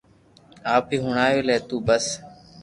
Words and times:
آپ 0.75 0.85
ھي 0.91 0.97
ھڻاو 1.05 1.37
لي 1.47 1.57
تو 1.67 1.75
بس 1.87 2.05